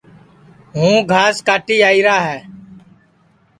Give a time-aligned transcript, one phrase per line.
[0.75, 2.39] ہوں گھاس کاٹی آئیرا ہے